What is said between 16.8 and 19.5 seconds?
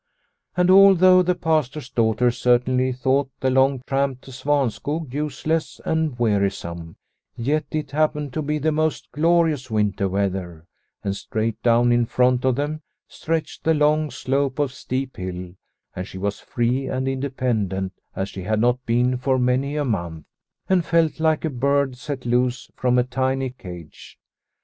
and independent as she had not been for